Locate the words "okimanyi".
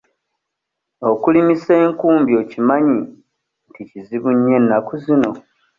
2.41-2.99